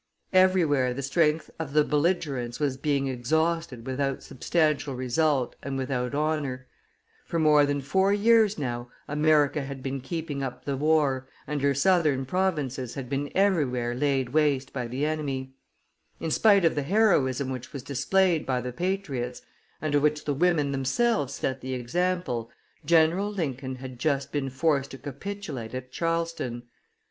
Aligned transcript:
Everywhere 0.33 0.95
the 0.95 1.03
strength 1.03 1.51
of 1.59 1.73
the 1.73 1.83
belligerents 1.83 2.59
was 2.59 2.75
being 2.75 3.07
exhausted 3.07 3.85
without 3.85 4.23
substantial 4.23 4.95
result 4.95 5.55
and 5.61 5.77
without 5.77 6.15
honor; 6.15 6.65
for 7.23 7.37
more 7.37 7.67
than 7.67 7.81
four 7.81 8.11
years 8.11 8.57
now 8.57 8.89
America 9.07 9.61
had 9.61 9.83
been 9.83 10.01
keeping 10.01 10.41
up 10.41 10.65
the 10.65 10.75
war, 10.75 11.27
and 11.45 11.61
her 11.61 11.75
Southern 11.75 12.25
provinces 12.25 12.95
had 12.95 13.09
been 13.11 13.31
everywhere 13.35 13.93
laid 13.93 14.29
waste 14.29 14.73
by 14.73 14.87
the 14.87 15.05
enemy; 15.05 15.53
in 16.19 16.31
spite 16.31 16.65
of 16.65 16.73
the 16.73 16.81
heroism 16.81 17.51
which 17.51 17.71
was 17.71 17.83
displayed 17.83 18.43
by 18.43 18.59
the 18.59 18.73
patriots, 18.73 19.43
and 19.83 19.93
of 19.93 20.01
which 20.01 20.25
the 20.25 20.33
women 20.33 20.71
themselves 20.71 21.35
set 21.35 21.61
the 21.61 21.75
example, 21.75 22.49
General 22.83 23.29
Lincoln 23.31 23.75
had 23.75 23.99
just 23.99 24.31
been 24.31 24.49
forced 24.49 24.89
to 24.89 24.97
capitulate 24.97 25.75
at 25.75 25.91
Charleston. 25.91 26.63